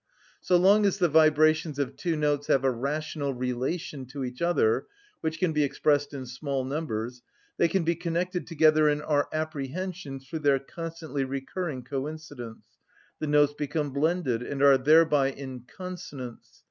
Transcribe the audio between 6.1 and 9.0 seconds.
in small numbers, they can be connected together